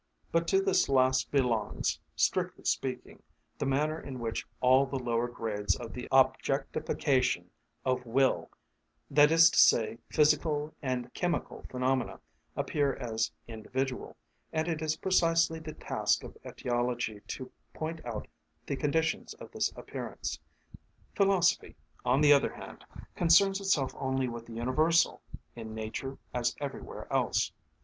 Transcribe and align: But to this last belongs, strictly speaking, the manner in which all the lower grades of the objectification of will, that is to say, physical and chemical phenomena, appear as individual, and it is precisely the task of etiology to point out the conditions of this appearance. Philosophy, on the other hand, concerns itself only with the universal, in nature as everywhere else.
But 0.31 0.47
to 0.47 0.59
this 0.63 0.89
last 0.89 1.29
belongs, 1.29 1.99
strictly 2.15 2.63
speaking, 2.63 3.21
the 3.59 3.67
manner 3.67 3.99
in 4.01 4.17
which 4.19 4.47
all 4.59 4.87
the 4.87 4.97
lower 4.97 5.27
grades 5.27 5.75
of 5.75 5.93
the 5.93 6.07
objectification 6.11 7.51
of 7.85 8.03
will, 8.07 8.49
that 9.11 9.31
is 9.31 9.51
to 9.51 9.59
say, 9.59 9.99
physical 10.09 10.73
and 10.81 11.13
chemical 11.13 11.67
phenomena, 11.69 12.19
appear 12.55 12.95
as 12.95 13.29
individual, 13.47 14.17
and 14.51 14.67
it 14.67 14.81
is 14.81 14.95
precisely 14.97 15.59
the 15.59 15.73
task 15.73 16.23
of 16.23 16.35
etiology 16.43 17.21
to 17.27 17.51
point 17.71 18.03
out 18.03 18.27
the 18.65 18.75
conditions 18.77 19.35
of 19.35 19.51
this 19.51 19.71
appearance. 19.75 20.39
Philosophy, 21.13 21.75
on 22.03 22.21
the 22.21 22.33
other 22.33 22.55
hand, 22.55 22.83
concerns 23.13 23.59
itself 23.61 23.93
only 23.99 24.27
with 24.27 24.47
the 24.47 24.53
universal, 24.53 25.21
in 25.55 25.75
nature 25.75 26.17
as 26.33 26.55
everywhere 26.59 27.05
else. 27.13 27.51